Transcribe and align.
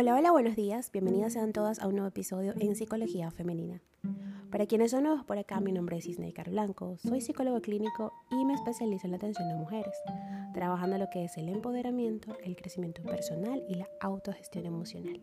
Hola, 0.00 0.14
hola, 0.14 0.30
buenos 0.30 0.56
días. 0.56 0.90
Bienvenidas 0.90 1.34
sean 1.34 1.52
todas 1.52 1.78
a 1.78 1.86
un 1.86 1.92
nuevo 1.92 2.08
episodio 2.08 2.54
en 2.58 2.74
Psicología 2.74 3.30
Femenina. 3.30 3.82
Para 4.50 4.64
quienes 4.64 4.92
son 4.92 5.02
nuevos 5.02 5.26
por 5.26 5.36
acá, 5.36 5.60
mi 5.60 5.72
nombre 5.72 5.98
es 5.98 6.06
Isneikar 6.06 6.48
Blanco. 6.48 6.96
Soy 6.96 7.20
psicólogo 7.20 7.60
clínico 7.60 8.10
y 8.30 8.46
me 8.46 8.54
especializo 8.54 9.06
en 9.06 9.10
la 9.10 9.18
atención 9.18 9.50
a 9.50 9.56
mujeres, 9.56 9.94
trabajando 10.54 10.96
lo 10.96 11.10
que 11.10 11.24
es 11.24 11.36
el 11.36 11.50
empoderamiento, 11.50 12.34
el 12.42 12.56
crecimiento 12.56 13.02
personal 13.02 13.62
y 13.68 13.74
la 13.74 13.88
autogestión 14.00 14.64
emocional. 14.64 15.20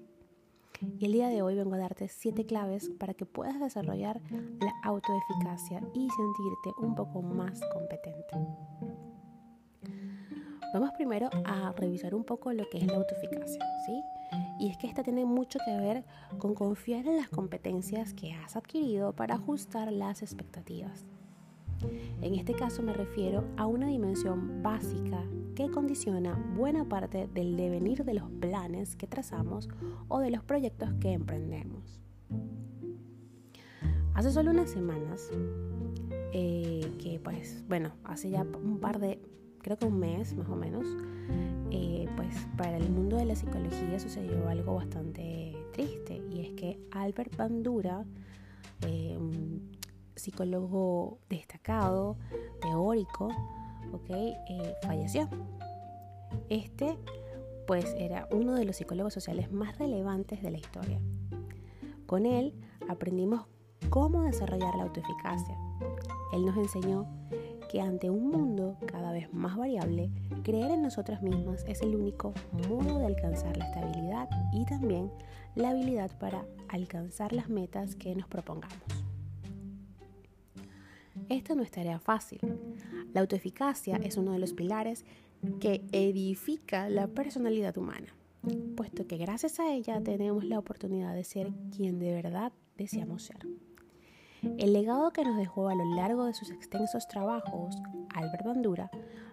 Y 0.99 1.05
el 1.05 1.11
día 1.11 1.29
de 1.29 1.41
hoy 1.41 1.55
vengo 1.55 1.73
a 1.73 1.79
darte 1.79 2.07
siete 2.07 2.45
claves 2.45 2.91
para 2.99 3.15
que 3.15 3.25
puedas 3.25 3.59
desarrollar 3.59 4.21
la 4.29 4.73
autoeficacia 4.83 5.81
y 5.95 6.07
sentirte 6.07 6.85
un 6.85 6.93
poco 6.93 7.23
más 7.23 7.59
competente. 7.73 8.35
Vamos 10.71 10.91
primero 10.91 11.31
a 11.45 11.71
revisar 11.71 12.13
un 12.13 12.23
poco 12.23 12.53
lo 12.53 12.69
que 12.69 12.77
es 12.77 12.85
la 12.85 12.97
autoeficacia, 12.97 13.65
¿sí? 13.87 13.96
Es 14.77 14.81
que 14.81 14.87
esta 14.89 15.01
tiene 15.01 15.25
mucho 15.25 15.57
que 15.65 15.75
ver 15.75 16.05
con 16.37 16.53
confiar 16.53 17.07
en 17.07 17.17
las 17.17 17.29
competencias 17.29 18.13
que 18.13 18.33
has 18.33 18.55
adquirido 18.55 19.11
para 19.11 19.33
ajustar 19.33 19.91
las 19.91 20.21
expectativas. 20.21 21.03
En 22.21 22.35
este 22.35 22.53
caso 22.53 22.83
me 22.83 22.93
refiero 22.93 23.43
a 23.57 23.65
una 23.65 23.87
dimensión 23.87 24.61
básica 24.61 25.23
que 25.55 25.71
condiciona 25.71 26.35
buena 26.55 26.87
parte 26.87 27.27
del 27.33 27.57
devenir 27.57 28.05
de 28.05 28.13
los 28.13 28.29
planes 28.39 28.95
que 28.95 29.07
trazamos 29.07 29.67
o 30.09 30.19
de 30.19 30.29
los 30.29 30.43
proyectos 30.43 30.93
que 31.01 31.11
emprendemos. 31.13 31.99
Hace 34.13 34.31
solo 34.31 34.51
unas 34.51 34.69
semanas, 34.69 35.31
eh, 36.33 36.87
que 36.99 37.19
pues 37.19 37.63
bueno, 37.67 37.93
hace 38.03 38.29
ya 38.29 38.43
un 38.43 38.77
par 38.79 38.99
de 38.99 39.19
creo 39.57 39.79
que 39.79 39.87
un 39.87 39.99
mes 39.99 40.35
más 40.35 40.47
o 40.49 40.55
menos, 40.55 40.85
eh, 41.71 42.07
pues 42.15 42.35
para 42.55 42.77
el 42.77 42.89
mundo 42.89 43.17
de 43.17 43.25
la 43.25 43.35
psicología 43.35 43.99
sucedió 43.99 44.47
algo 44.47 44.75
bastante 44.75 45.55
triste 45.73 46.21
y 46.31 46.41
es 46.41 46.53
que 46.53 46.79
Albert 46.91 47.35
Bandura, 47.35 48.05
eh, 48.81 49.15
un 49.17 49.71
psicólogo 50.15 51.19
destacado, 51.29 52.17
teórico, 52.61 53.29
okay, 53.93 54.35
eh, 54.49 54.75
falleció. 54.81 55.29
Este 56.49 56.97
pues 57.67 57.93
era 57.99 58.27
uno 58.31 58.55
de 58.55 58.63
los 58.63 58.77
psicólogos 58.77 59.13
sociales 59.13 59.51
más 59.51 59.77
relevantes 59.77 60.41
de 60.41 60.51
la 60.51 60.57
historia. 60.57 61.01
Con 62.05 62.25
él 62.25 62.53
aprendimos 62.87 63.45
cómo 63.89 64.23
desarrollar 64.23 64.73
la 64.75 64.83
autoeficacia. 64.83 65.57
Él 66.31 66.45
nos 66.45 66.55
enseñó 66.57 67.05
que 67.67 67.81
ante 67.81 68.09
un 68.09 68.29
mundo 68.29 68.77
cada 68.85 69.11
vez 69.11 69.31
más 69.33 69.57
variable, 69.57 70.09
creer 70.43 70.71
en 70.71 70.81
nosotras 70.81 71.21
mismas 71.21 71.63
es 71.67 71.81
el 71.81 71.95
único 71.95 72.33
modo 72.69 72.99
de 72.99 73.05
alcanzar 73.05 73.57
la 73.57 73.65
estabilidad 73.65 74.29
y 74.53 74.65
también 74.65 75.11
la 75.55 75.71
habilidad 75.71 76.11
para 76.19 76.45
alcanzar 76.69 77.33
las 77.33 77.49
metas 77.49 77.95
que 77.95 78.15
nos 78.15 78.27
propongamos. 78.27 78.77
Esto 81.29 81.55
no 81.55 81.63
es 81.63 81.71
tarea 81.71 81.99
fácil. 81.99 82.39
La 83.13 83.21
autoeficacia 83.21 83.97
es 83.97 84.17
uno 84.17 84.31
de 84.31 84.39
los 84.39 84.53
pilares 84.53 85.05
que 85.59 85.83
edifica 85.91 86.89
la 86.89 87.07
personalidad 87.07 87.77
humana, 87.77 88.13
puesto 88.75 89.07
que 89.07 89.17
gracias 89.17 89.59
a 89.59 89.73
ella 89.73 90.01
tenemos 90.01 90.43
la 90.43 90.59
oportunidad 90.59 91.13
de 91.13 91.23
ser 91.23 91.51
quien 91.75 91.99
de 91.99 92.13
verdad 92.13 92.53
deseamos 92.77 93.23
ser. 93.23 93.39
El 94.57 94.73
legado 94.73 95.11
que 95.11 95.23
nos 95.23 95.37
dejó 95.37 95.69
a 95.69 95.75
lo 95.75 95.85
largo 95.95 96.25
de 96.25 96.33
sus 96.33 96.49
extensos 96.51 97.07
trabajos, 97.07 97.75
Albert 98.15 98.45
Bandura, 98.45 98.89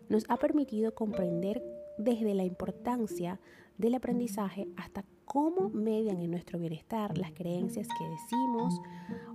nos 0.08 0.24
ha 0.28 0.36
permitido 0.36 0.94
comprender 0.94 1.62
desde 1.98 2.34
la 2.34 2.44
importancia 2.44 3.40
del 3.78 3.94
aprendizaje 3.94 4.68
hasta 4.76 5.04
cómo 5.24 5.70
median 5.70 6.20
en 6.20 6.30
nuestro 6.30 6.58
bienestar 6.58 7.16
las 7.16 7.32
creencias 7.32 7.88
que 7.88 8.08
decimos 8.08 8.80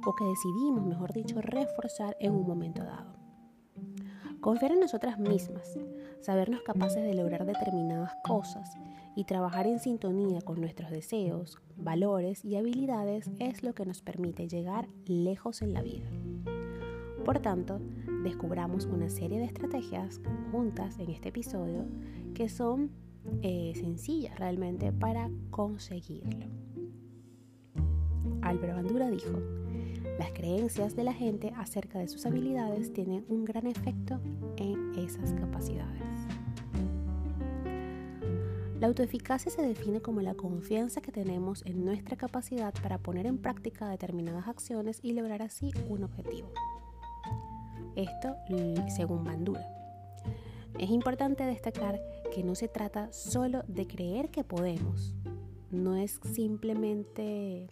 o 0.06 0.16
que 0.16 0.26
decidimos, 0.26 0.86
mejor 0.86 1.14
dicho, 1.14 1.42
reforzar 1.42 2.16
en 2.20 2.34
un 2.34 2.46
momento 2.46 2.84
dado. 2.84 3.14
Confiar 4.42 4.72
en 4.74 4.80
nosotras 4.80 5.20
mismas, 5.20 5.78
sabernos 6.22 6.62
capaces 6.62 7.04
de 7.04 7.14
lograr 7.14 7.46
determinadas 7.46 8.14
cosas 8.24 8.78
y 9.16 9.24
trabajar 9.26 9.68
en 9.68 9.80
sintonía 9.80 10.42
con 10.42 10.60
nuestros 10.60 10.92
deseos, 10.92 11.58
valores 11.76 12.44
y 12.46 12.56
habilidades 12.56 13.30
es 13.40 13.64
lo 13.64 13.74
que 13.74 13.86
nos 13.86 14.02
permite 14.02 14.48
llegar 14.48 14.88
lejos 15.06 15.62
en 15.62 15.74
la 15.74 15.82
vida. 15.82 16.10
Por 17.26 17.40
tanto, 17.40 17.80
descubramos 18.24 18.86
una 18.86 19.10
serie 19.10 19.40
de 19.40 19.46
estrategias 19.46 20.22
juntas 20.52 20.98
en 21.00 21.10
este 21.10 21.30
episodio 21.30 21.86
que 22.34 22.50
son 22.50 22.92
eh, 23.42 23.74
sencillas 23.76 24.38
realmente 24.40 24.92
para 24.92 25.30
conseguirlo. 25.52 26.48
Albert 28.42 28.76
Bandura 28.76 29.10
dijo, 29.10 29.38
las 30.20 30.34
creencias 30.34 30.98
de 30.98 31.06
la 31.06 31.14
gente 31.14 31.54
acerca 31.56 31.98
de 31.98 32.10
sus 32.10 32.26
habilidades 32.26 32.92
tienen 32.92 33.26
un 33.30 33.46
gran 33.46 33.66
efecto 33.66 34.20
en 34.58 34.94
esas 35.00 35.34
capacidades. 35.34 36.04
La 38.82 38.88
autoeficacia 38.88 39.50
se 39.50 39.62
define 39.62 40.02
como 40.02 40.20
la 40.20 40.36
confianza 40.36 41.00
que 41.00 41.14
tenemos 41.14 41.66
en 41.66 41.86
nuestra 41.86 42.18
capacidad 42.18 42.74
para 42.84 42.98
poner 42.98 43.28
en 43.28 43.38
práctica 43.38 43.88
determinadas 43.88 44.50
acciones 44.50 45.00
y 45.02 45.14
lograr 45.14 45.42
así 45.42 45.72
un 45.88 46.04
objetivo. 46.04 46.50
Esto 47.96 48.36
según 48.94 49.24
Bandura. 49.24 49.66
Es 50.78 50.90
importante 50.90 51.46
destacar 51.46 51.98
que 52.34 52.44
no 52.44 52.56
se 52.56 52.68
trata 52.68 53.10
solo 53.14 53.64
de 53.70 53.88
creer 53.88 54.32
que 54.32 54.44
podemos, 54.44 55.16
no 55.72 55.96
es 55.96 56.20
simplemente 56.34 57.70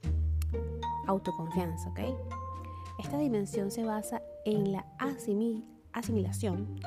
autoconfianza, 1.07 1.89
¿ok? 1.89 1.99
Esta 2.99 3.17
dimensión 3.17 3.71
se 3.71 3.83
basa 3.83 4.21
en 4.45 4.71
la 4.71 4.85
asimilación 5.93 6.79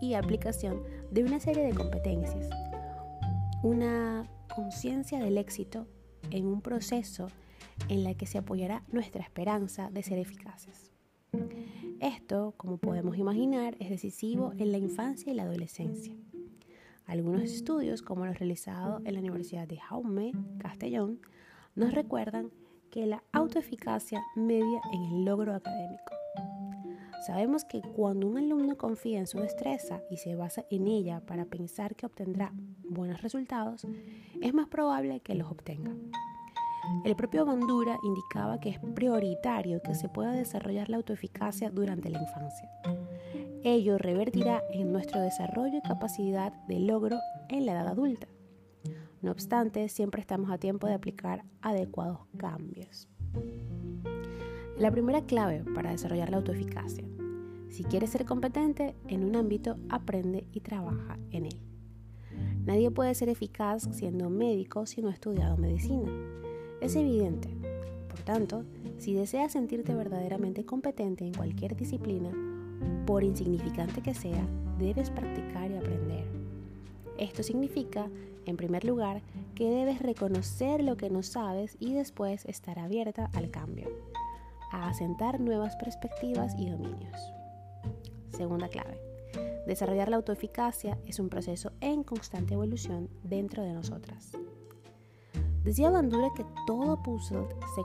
y 0.00 0.14
aplicación 0.14 0.82
de 1.10 1.24
una 1.24 1.40
serie 1.40 1.64
de 1.64 1.74
competencias, 1.74 2.48
una 3.62 4.28
conciencia 4.54 5.18
del 5.18 5.38
éxito 5.38 5.86
en 6.30 6.46
un 6.46 6.60
proceso 6.60 7.28
en 7.88 8.04
la 8.04 8.14
que 8.14 8.26
se 8.26 8.38
apoyará 8.38 8.82
nuestra 8.90 9.22
esperanza 9.22 9.90
de 9.90 10.02
ser 10.02 10.18
eficaces. 10.18 10.92
Esto, 12.00 12.54
como 12.56 12.78
podemos 12.78 13.16
imaginar, 13.16 13.76
es 13.80 13.90
decisivo 13.90 14.52
en 14.58 14.72
la 14.72 14.78
infancia 14.78 15.32
y 15.32 15.34
la 15.34 15.44
adolescencia. 15.44 16.14
Algunos 17.06 17.42
estudios, 17.42 18.02
como 18.02 18.26
los 18.26 18.38
realizados 18.38 19.02
en 19.04 19.14
la 19.14 19.20
Universidad 19.20 19.68
de 19.68 19.78
Jaume, 19.78 20.32
Castellón, 20.58 21.20
nos 21.74 21.92
recuerdan 21.92 22.50
que 22.96 23.04
la 23.04 23.22
autoeficacia 23.32 24.24
media 24.36 24.80
en 24.90 25.02
el 25.02 25.24
logro 25.26 25.54
académico. 25.54 26.14
Sabemos 27.26 27.62
que 27.66 27.82
cuando 27.82 28.26
un 28.26 28.38
alumno 28.38 28.78
confía 28.78 29.18
en 29.18 29.26
su 29.26 29.38
destreza 29.38 30.00
y 30.10 30.16
se 30.16 30.34
basa 30.34 30.64
en 30.70 30.86
ella 30.86 31.20
para 31.20 31.44
pensar 31.44 31.94
que 31.94 32.06
obtendrá 32.06 32.52
buenos 32.88 33.20
resultados, 33.20 33.86
es 34.40 34.54
más 34.54 34.68
probable 34.68 35.20
que 35.20 35.34
los 35.34 35.50
obtenga. 35.50 35.92
El 37.04 37.14
propio 37.16 37.44
Bandura 37.44 37.98
indicaba 38.02 38.60
que 38.60 38.70
es 38.70 38.78
prioritario 38.78 39.82
que 39.82 39.94
se 39.94 40.08
pueda 40.08 40.32
desarrollar 40.32 40.88
la 40.88 40.96
autoeficacia 40.96 41.68
durante 41.68 42.08
la 42.08 42.22
infancia. 42.22 42.70
Ello 43.62 43.98
revertirá 43.98 44.62
en 44.72 44.90
nuestro 44.90 45.20
desarrollo 45.20 45.76
y 45.76 45.86
capacidad 45.86 46.50
de 46.66 46.80
logro 46.80 47.18
en 47.50 47.66
la 47.66 47.72
edad 47.72 47.88
adulta. 47.88 48.26
No 49.22 49.30
obstante, 49.30 49.88
siempre 49.88 50.20
estamos 50.20 50.50
a 50.50 50.58
tiempo 50.58 50.86
de 50.86 50.94
aplicar 50.94 51.44
adecuados 51.62 52.20
cambios. 52.36 53.08
La 54.78 54.90
primera 54.90 55.22
clave 55.22 55.64
para 55.74 55.90
desarrollar 55.90 56.30
la 56.30 56.36
autoeficacia. 56.36 57.04
Si 57.70 57.84
quieres 57.84 58.10
ser 58.10 58.24
competente 58.24 58.94
en 59.08 59.24
un 59.24 59.36
ámbito, 59.36 59.78
aprende 59.88 60.46
y 60.52 60.60
trabaja 60.60 61.18
en 61.30 61.46
él. 61.46 61.60
Nadie 62.64 62.90
puede 62.90 63.14
ser 63.14 63.28
eficaz 63.28 63.88
siendo 63.92 64.28
médico 64.28 64.86
si 64.86 65.00
no 65.00 65.08
ha 65.08 65.12
estudiado 65.12 65.56
medicina. 65.56 66.10
Es 66.80 66.96
evidente. 66.96 67.48
Por 68.08 68.20
tanto, 68.20 68.64
si 68.98 69.14
deseas 69.14 69.52
sentirte 69.52 69.94
verdaderamente 69.94 70.64
competente 70.64 71.24
en 71.24 71.34
cualquier 71.34 71.76
disciplina, 71.76 72.30
por 73.06 73.24
insignificante 73.24 74.02
que 74.02 74.14
sea, 74.14 74.46
debes 74.78 75.10
practicar 75.10 75.70
y 75.70 75.76
aprender. 75.76 76.24
Esto 77.18 77.42
significa, 77.42 78.10
en 78.46 78.56
primer 78.56 78.84
lugar, 78.84 79.22
que 79.54 79.70
debes 79.70 80.00
reconocer 80.00 80.82
lo 80.82 80.96
que 80.96 81.10
no 81.10 81.22
sabes 81.22 81.76
y 81.80 81.94
después 81.94 82.44
estar 82.46 82.78
abierta 82.78 83.30
al 83.34 83.50
cambio, 83.50 83.88
a 84.72 84.88
asentar 84.88 85.40
nuevas 85.40 85.76
perspectivas 85.76 86.54
y 86.58 86.70
dominios. 86.70 87.20
Segunda 88.30 88.68
clave. 88.68 89.00
Desarrollar 89.66 90.08
la 90.08 90.16
autoeficacia 90.16 90.96
es 91.06 91.18
un 91.18 91.28
proceso 91.28 91.72
en 91.80 92.04
constante 92.04 92.54
evolución 92.54 93.08
dentro 93.24 93.62
de 93.62 93.72
nosotras. 93.72 94.32
Decía 95.64 95.90
Bandura 95.90 96.28
que 96.36 96.46
todo 96.66 97.02
puzzle 97.02 97.48
se, 97.74 97.82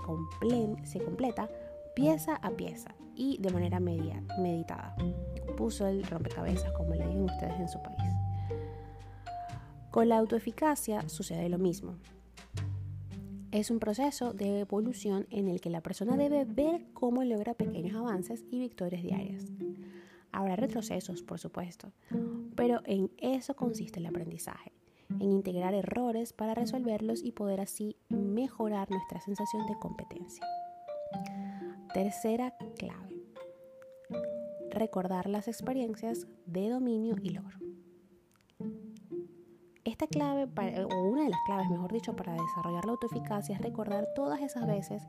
se 0.87 1.03
completa 1.03 1.49
pieza 1.95 2.35
a 2.35 2.51
pieza 2.51 2.93
y 3.15 3.37
de 3.39 3.51
manera 3.51 3.79
meditada. 3.79 4.95
Puzzle, 5.57 6.03
rompecabezas, 6.03 6.71
como 6.73 6.95
le 6.95 7.07
digan 7.07 7.23
ustedes 7.23 7.59
en 7.59 7.67
su 7.67 7.81
país. 7.81 8.00
Con 9.91 10.07
la 10.07 10.17
autoeficacia 10.17 11.07
sucede 11.09 11.49
lo 11.49 11.57
mismo. 11.57 11.97
es 13.51 13.69
un 13.69 13.79
proceso 13.79 14.31
de 14.31 14.61
evolución 14.61 15.27
en 15.29 15.49
el 15.49 15.59
que 15.59 15.69
la 15.69 15.81
persona 15.81 16.15
debe 16.15 16.45
ver 16.45 16.85
cómo 16.93 17.25
logra 17.25 17.53
pequeños 17.53 17.97
avances 17.97 18.45
y 18.49 18.59
victorias 18.59 19.03
diarias. 19.03 19.51
Habrá 20.31 20.55
retrocesos, 20.55 21.21
por 21.21 21.39
supuesto, 21.39 21.91
pero 22.55 22.79
en 22.85 23.11
eso 23.17 23.53
consiste 23.53 23.99
el 23.99 24.05
aprendizaje, 24.05 24.71
en 25.19 25.33
integrar 25.33 25.73
errores 25.73 26.31
para 26.31 26.55
resolverlos 26.55 27.21
y 27.21 27.33
poder 27.33 27.59
así 27.59 27.97
mejorar 28.07 28.89
nuestra 28.89 29.19
sensación 29.19 29.67
de 29.67 29.77
competencia. 29.81 30.45
Tercera 31.94 32.55
clave. 32.77 33.21
Recordar 34.69 35.27
las 35.27 35.49
experiencias 35.49 36.25
de 36.45 36.69
dominio 36.69 37.17
y 37.21 37.31
logro. 37.31 37.60
Esta 40.01 40.18
clave, 40.18 40.48
o 40.83 41.03
una 41.03 41.25
de 41.25 41.30
las 41.30 41.39
claves, 41.45 41.69
mejor 41.69 41.94
dicho, 41.94 42.15
para 42.15 42.33
desarrollar 42.33 42.86
la 42.86 42.94
autoeficacia 42.94 43.53
es 43.53 43.62
recordar 43.62 44.07
todas 44.15 44.42
esas 44.42 44.65
veces 44.65 45.03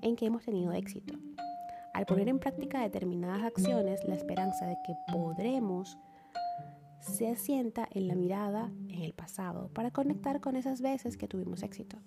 en 0.00 0.16
que 0.16 0.24
hemos 0.24 0.42
tenido 0.42 0.72
éxito. 0.72 1.12
Al 1.92 2.06
poner 2.06 2.30
en 2.30 2.38
práctica 2.38 2.80
determinadas 2.80 3.42
acciones, 3.42 4.00
la 4.08 4.14
esperanza 4.14 4.64
de 4.64 4.78
que 4.86 4.94
podremos 5.12 5.98
se 6.98 7.28
asienta 7.28 7.86
en 7.90 8.08
la 8.08 8.14
mirada 8.14 8.70
en 8.88 9.02
el 9.02 9.12
pasado 9.12 9.68
para 9.74 9.90
conectar 9.90 10.40
con 10.40 10.56
esas 10.56 10.80
veces 10.80 11.18
que 11.18 11.28
tuvimos 11.28 11.62
éxito. 11.62 11.98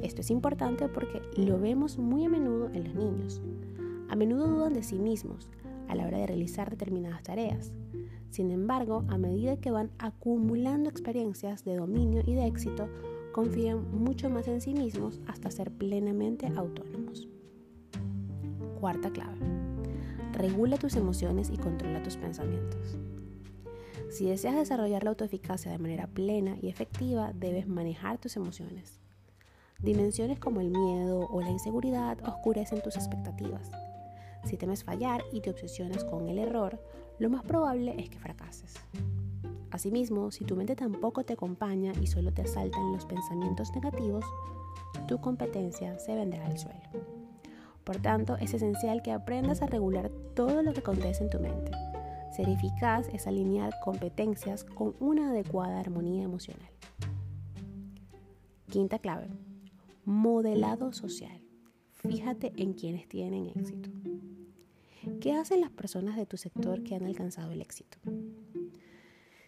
Esto 0.00 0.22
es 0.22 0.30
importante 0.30 0.88
porque 0.88 1.20
lo 1.36 1.58
vemos 1.60 1.98
muy 1.98 2.24
a 2.24 2.30
menudo 2.30 2.70
en 2.72 2.84
los 2.84 2.94
niños. 2.94 3.42
A 4.08 4.16
menudo 4.16 4.48
dudan 4.48 4.72
de 4.72 4.82
sí 4.82 4.98
mismos 4.98 5.50
a 5.88 5.94
la 5.94 6.06
hora 6.06 6.18
de 6.18 6.26
realizar 6.26 6.70
determinadas 6.70 7.22
tareas. 7.22 7.72
Sin 8.30 8.50
embargo, 8.50 9.04
a 9.08 9.18
medida 9.18 9.56
que 9.58 9.70
van 9.70 9.90
acumulando 9.98 10.90
experiencias 10.90 11.64
de 11.64 11.76
dominio 11.76 12.22
y 12.26 12.34
de 12.34 12.46
éxito, 12.46 12.88
confían 13.32 13.90
mucho 13.92 14.30
más 14.30 14.48
en 14.48 14.60
sí 14.60 14.74
mismos 14.74 15.20
hasta 15.26 15.50
ser 15.50 15.70
plenamente 15.70 16.46
autónomos. 16.56 17.28
Cuarta 18.80 19.10
clave. 19.10 19.38
Regula 20.32 20.78
tus 20.78 20.96
emociones 20.96 21.50
y 21.50 21.56
controla 21.56 22.02
tus 22.02 22.16
pensamientos. 22.16 22.98
Si 24.10 24.26
deseas 24.26 24.54
desarrollar 24.54 25.02
la 25.04 25.10
autoeficacia 25.10 25.72
de 25.72 25.78
manera 25.78 26.06
plena 26.06 26.56
y 26.60 26.68
efectiva, 26.68 27.32
debes 27.32 27.66
manejar 27.66 28.18
tus 28.18 28.36
emociones. 28.36 29.00
Dimensiones 29.80 30.38
como 30.38 30.60
el 30.60 30.70
miedo 30.70 31.26
o 31.30 31.40
la 31.40 31.50
inseguridad 31.50 32.18
oscurecen 32.26 32.82
tus 32.82 32.96
expectativas. 32.96 33.70
Si 34.44 34.56
temes 34.56 34.84
fallar 34.84 35.24
y 35.32 35.40
te 35.40 35.50
obsesionas 35.50 36.04
con 36.04 36.28
el 36.28 36.38
error, 36.38 36.80
lo 37.18 37.30
más 37.30 37.42
probable 37.44 37.94
es 37.98 38.10
que 38.10 38.18
fracases. 38.18 38.74
Asimismo, 39.70 40.30
si 40.30 40.44
tu 40.44 40.54
mente 40.54 40.76
tampoco 40.76 41.24
te 41.24 41.32
acompaña 41.32 41.92
y 42.00 42.06
solo 42.06 42.32
te 42.32 42.42
asaltan 42.42 42.92
los 42.92 43.06
pensamientos 43.06 43.72
negativos, 43.74 44.24
tu 45.08 45.20
competencia 45.20 45.98
se 45.98 46.14
vendrá 46.14 46.46
al 46.46 46.58
suelo. 46.58 46.80
Por 47.82 47.96
tanto, 47.98 48.36
es 48.36 48.54
esencial 48.54 49.02
que 49.02 49.12
aprendas 49.12 49.62
a 49.62 49.66
regular 49.66 50.10
todo 50.34 50.62
lo 50.62 50.72
que 50.72 50.80
acontece 50.80 51.24
en 51.24 51.30
tu 51.30 51.38
mente. 51.40 51.72
Ser 52.34 52.48
eficaz 52.48 53.08
es 53.12 53.26
alinear 53.26 53.74
competencias 53.84 54.64
con 54.64 54.96
una 55.00 55.30
adecuada 55.30 55.80
armonía 55.80 56.24
emocional. 56.24 56.70
Quinta 58.70 58.98
clave. 58.98 59.28
Modelado 60.04 60.92
social. 60.92 61.40
Fíjate 61.92 62.52
en 62.56 62.72
quienes 62.72 63.08
tienen 63.08 63.46
éxito. 63.46 63.90
¿Qué 65.20 65.32
hacen 65.32 65.60
las 65.60 65.70
personas 65.70 66.16
de 66.16 66.26
tu 66.26 66.36
sector 66.36 66.82
que 66.82 66.94
han 66.94 67.04
alcanzado 67.04 67.52
el 67.52 67.60
éxito? 67.60 67.98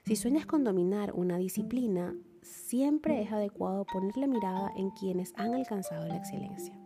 Si 0.05 0.17
sueñas 0.17 0.47
con 0.47 0.65
dominar 0.65 1.13
una 1.15 1.37
disciplina, 1.39 2.15
siempre 2.43 3.23
es 3.23 3.33
adecuado 3.33 3.85
poner 3.85 4.17
la 4.17 4.27
mirada 4.27 4.71
en 4.77 4.91
quienes 4.91 5.33
han 5.37 5.55
alcanzado 5.55 6.07
la 6.07 6.17
excelencia. 6.17 6.79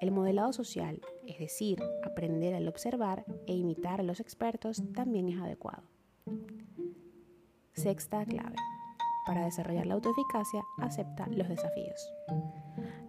El 0.00 0.10
modelado 0.10 0.52
social, 0.52 1.00
es 1.26 1.38
decir, 1.38 1.82
aprender 2.04 2.54
al 2.54 2.68
observar 2.68 3.24
e 3.46 3.54
imitar 3.54 4.00
a 4.00 4.04
los 4.04 4.20
expertos, 4.20 4.82
también 4.92 5.28
es 5.28 5.40
adecuado. 5.40 5.84
Sexta 7.72 8.24
clave. 8.26 8.56
Para 9.26 9.44
desarrollar 9.44 9.86
la 9.86 9.94
autoeficacia, 9.94 10.62
acepta 10.78 11.26
los 11.28 11.48
desafíos. 11.48 12.12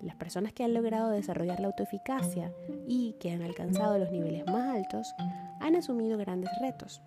Las 0.02 0.16
personas 0.16 0.54
que 0.54 0.64
han 0.64 0.74
logrado 0.74 1.10
desarrollar 1.10 1.60
la 1.60 1.68
autoeficacia 1.68 2.54
y 2.88 3.16
que 3.20 3.32
han 3.32 3.42
alcanzado 3.42 4.00
los 4.00 4.12
niveles 4.12 4.46
más 4.48 4.76
altos 4.76 5.14
han 5.60 5.76
asumido 5.76 6.18
grandes 6.18 6.50
retos. 6.62 7.04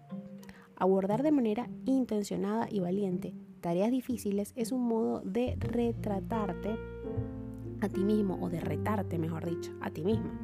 Abordar 0.76 1.22
de 1.22 1.32
manera 1.32 1.68
intencionada 1.86 2.68
y 2.70 2.80
valiente 2.80 3.34
tareas 3.60 3.90
difíciles 3.90 4.52
es 4.56 4.72
un 4.72 4.86
modo 4.86 5.20
de 5.20 5.56
retratarte 5.58 6.76
a 7.80 7.88
ti 7.88 8.04
mismo 8.04 8.38
o 8.40 8.50
de 8.50 8.60
retarte, 8.60 9.18
mejor 9.18 9.48
dicho, 9.48 9.72
a 9.80 9.90
ti 9.90 10.04
misma. 10.04 10.38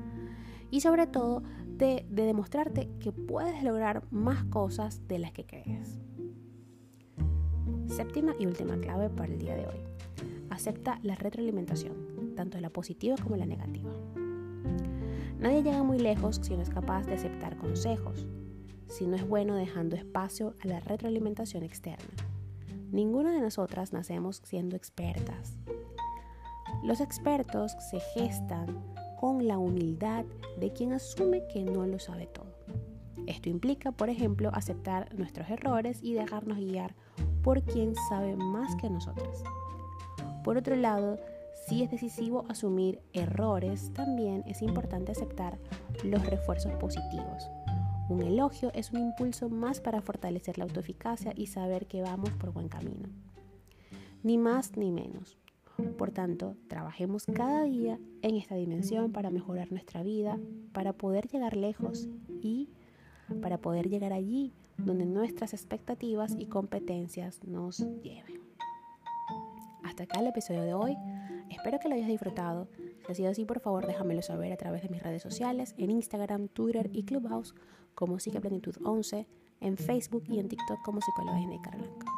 Y 0.70 0.80
sobre 0.80 1.06
todo 1.06 1.42
de, 1.66 2.06
de 2.08 2.24
demostrarte 2.24 2.88
que 2.98 3.12
puedes 3.12 3.62
lograr 3.62 4.04
más 4.10 4.44
cosas 4.44 5.06
de 5.06 5.18
las 5.18 5.32
que 5.32 5.44
crees. 5.44 6.00
Séptima 7.86 8.34
y 8.38 8.46
última 8.46 8.78
clave 8.78 9.10
para 9.10 9.32
el 9.32 9.38
día 9.38 9.54
de 9.54 9.66
hoy. 9.66 9.80
Acepta 10.48 10.98
la 11.02 11.14
retroalimentación, 11.14 12.34
tanto 12.34 12.58
la 12.60 12.70
positiva 12.70 13.16
como 13.22 13.36
la 13.36 13.46
negativa. 13.46 13.90
Nadie 15.38 15.62
llega 15.62 15.82
muy 15.82 15.98
lejos 15.98 16.40
si 16.42 16.56
no 16.56 16.62
es 16.62 16.70
capaz 16.70 17.06
de 17.06 17.14
aceptar 17.14 17.56
consejos, 17.56 18.26
si 18.88 19.06
no 19.06 19.16
es 19.16 19.28
bueno 19.28 19.54
dejando 19.54 19.94
espacio 19.94 20.54
a 20.62 20.66
la 20.66 20.80
retroalimentación 20.80 21.62
externa. 21.62 22.14
Ninguna 22.90 23.32
de 23.32 23.40
nosotras 23.40 23.92
nacemos 23.92 24.40
siendo 24.44 24.76
expertas. 24.76 25.58
Los 26.82 27.00
expertos 27.00 27.72
se 27.90 28.00
gestan 28.14 28.82
con 29.20 29.46
la 29.46 29.58
humildad 29.58 30.24
de 30.58 30.72
quien 30.72 30.92
asume 30.92 31.46
que 31.52 31.64
no 31.64 31.86
lo 31.86 31.98
sabe 31.98 32.26
todo. 32.26 32.56
Esto 33.26 33.48
implica, 33.48 33.92
por 33.92 34.08
ejemplo, 34.08 34.50
aceptar 34.54 35.14
nuestros 35.14 35.50
errores 35.50 35.98
y 36.02 36.14
dejarnos 36.14 36.58
guiar 36.58 36.94
por 37.42 37.62
quien 37.62 37.94
sabe 38.08 38.36
más 38.36 38.74
que 38.76 38.88
nosotras. 38.88 39.42
Por 40.44 40.56
otro 40.56 40.76
lado, 40.76 41.18
si 41.66 41.82
es 41.82 41.90
decisivo 41.90 42.44
asumir 42.48 43.00
errores, 43.12 43.92
también 43.92 44.44
es 44.46 44.62
importante 44.62 45.12
aceptar 45.12 45.58
los 46.04 46.24
refuerzos 46.24 46.72
positivos. 46.74 47.50
Un 48.08 48.22
elogio 48.22 48.70
es 48.72 48.92
un 48.92 49.00
impulso 49.00 49.48
más 49.48 49.80
para 49.80 50.00
fortalecer 50.00 50.58
la 50.58 50.64
autoeficacia 50.64 51.32
y 51.34 51.46
saber 51.46 51.86
que 51.86 52.02
vamos 52.02 52.30
por 52.30 52.52
buen 52.52 52.68
camino. 52.68 53.08
Ni 54.22 54.38
más 54.38 54.76
ni 54.76 54.92
menos. 54.92 55.38
Por 55.98 56.12
tanto, 56.12 56.56
trabajemos 56.68 57.26
cada 57.26 57.64
día 57.64 57.98
en 58.22 58.36
esta 58.36 58.54
dimensión 58.54 59.12
para 59.12 59.30
mejorar 59.30 59.72
nuestra 59.72 60.02
vida, 60.04 60.38
para 60.72 60.92
poder 60.92 61.26
llegar 61.26 61.56
lejos 61.56 62.08
y 62.40 62.70
para 63.42 63.58
poder 63.58 63.88
llegar 63.88 64.12
allí 64.12 64.54
donde 64.78 65.04
nuestras 65.04 65.52
expectativas 65.52 66.36
y 66.38 66.46
competencias 66.46 67.42
nos 67.44 67.80
lleven. 68.02 68.40
Hasta 69.82 70.04
acá 70.04 70.20
el 70.20 70.28
episodio 70.28 70.62
de 70.62 70.74
hoy. 70.74 70.96
Espero 71.50 71.78
que 71.78 71.88
lo 71.88 71.94
hayas 71.94 72.08
disfrutado. 72.08 72.68
Si 73.06 73.12
ha 73.12 73.14
sido 73.14 73.30
así, 73.30 73.44
por 73.44 73.60
favor, 73.60 73.86
déjamelo 73.86 74.22
saber 74.22 74.52
a 74.52 74.56
través 74.56 74.82
de 74.82 74.88
mis 74.88 75.02
redes 75.02 75.22
sociales, 75.22 75.74
en 75.78 75.90
Instagram, 75.90 76.48
Twitter 76.48 76.90
y 76.92 77.04
Clubhouse 77.04 77.54
como 77.94 78.18
Psiqueplenitud 78.18 78.76
11, 78.84 79.26
en 79.60 79.76
Facebook 79.76 80.24
y 80.28 80.38
en 80.38 80.48
TikTok 80.48 80.82
como 80.84 81.00
Psicóloga 81.00 81.38
Carlanca. 81.62 82.15